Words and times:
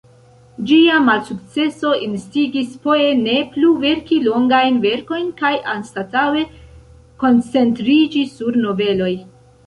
Ĝia 0.69 0.93
malsukceso 1.07 1.89
instigis 2.05 2.71
Poe 2.87 3.09
ne 3.25 3.35
plu 3.51 3.69
verki 3.83 4.17
longajn 4.27 4.79
verkojn, 4.85 5.27
kaj 5.41 5.51
anstataŭe 5.73 6.41
koncentriĝi 7.25 8.23
sur 8.39 8.59
noveloj. 8.63 9.11